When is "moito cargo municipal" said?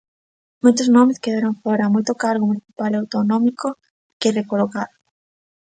1.95-2.91